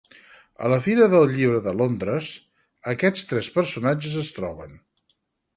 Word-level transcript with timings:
A 0.67 0.69
la 0.71 0.79
Fira 0.85 1.09
del 1.11 1.27
Llibre 1.33 1.59
de 1.67 1.75
Londres, 1.81 2.31
aquests 2.95 3.29
tres 3.33 3.51
personatges 3.59 4.21
es 4.23 4.37
troben. 4.39 4.79